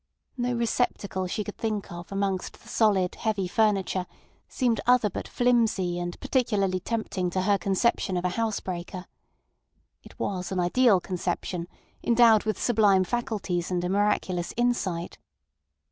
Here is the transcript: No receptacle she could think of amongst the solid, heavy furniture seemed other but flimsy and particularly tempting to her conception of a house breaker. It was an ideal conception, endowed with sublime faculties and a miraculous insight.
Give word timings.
No 0.35 0.53
receptacle 0.53 1.27
she 1.27 1.43
could 1.43 1.59
think 1.59 1.91
of 1.91 2.11
amongst 2.11 2.59
the 2.59 2.67
solid, 2.67 3.13
heavy 3.13 3.47
furniture 3.47 4.07
seemed 4.47 4.81
other 4.87 5.11
but 5.11 5.27
flimsy 5.27 5.99
and 5.99 6.19
particularly 6.19 6.79
tempting 6.79 7.29
to 7.29 7.43
her 7.43 7.59
conception 7.59 8.17
of 8.17 8.25
a 8.25 8.29
house 8.29 8.59
breaker. 8.59 9.05
It 10.01 10.17
was 10.19 10.51
an 10.51 10.59
ideal 10.59 10.99
conception, 11.01 11.67
endowed 12.03 12.45
with 12.45 12.59
sublime 12.59 13.03
faculties 13.03 13.69
and 13.69 13.83
a 13.83 13.89
miraculous 13.89 14.55
insight. 14.57 15.19